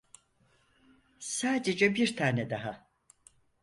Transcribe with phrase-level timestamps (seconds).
[1.19, 2.87] Sadece bir tane daha.